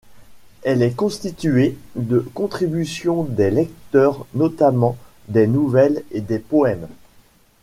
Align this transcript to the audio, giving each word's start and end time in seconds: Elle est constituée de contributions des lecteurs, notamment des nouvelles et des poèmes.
Elle 0.63 0.81
est 0.81 0.95
constituée 0.95 1.77
de 1.95 2.21
contributions 2.33 3.21
des 3.23 3.51
lecteurs, 3.51 4.25
notamment 4.33 4.97
des 5.27 5.45
nouvelles 5.45 6.03
et 6.09 6.21
des 6.21 6.39
poèmes. 6.39 6.87